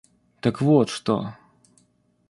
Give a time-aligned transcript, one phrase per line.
[0.41, 1.15] —Так вот что!